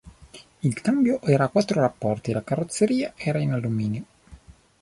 Il 0.61 0.81
cambio 0.81 1.21
era 1.21 1.43
a 1.43 1.49
quattro 1.49 1.79
rapporti 1.79 2.31
e 2.31 2.33
la 2.33 2.41
carrozzeria 2.43 3.13
era 3.15 3.37
in 3.37 3.51
alluminio. 3.53 4.05